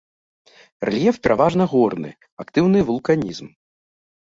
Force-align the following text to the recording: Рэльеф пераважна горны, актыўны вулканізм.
Рэльеф 0.89 1.19
пераважна 1.27 1.63
горны, 1.75 2.11
актыўны 2.47 2.79
вулканізм. 2.91 3.47